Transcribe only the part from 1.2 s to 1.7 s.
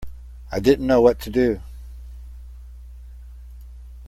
do.